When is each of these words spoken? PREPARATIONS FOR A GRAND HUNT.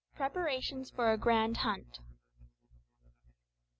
PREPARATIONS 0.15 0.89
FOR 0.89 1.11
A 1.13 1.17
GRAND 1.19 1.57
HUNT. 1.57 1.99